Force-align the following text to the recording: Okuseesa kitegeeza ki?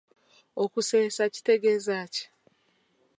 Okuseesa 0.63 1.23
kitegeeza 1.33 1.95
ki? 2.13 2.23